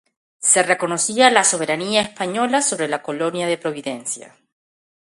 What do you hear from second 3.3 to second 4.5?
de Providencia.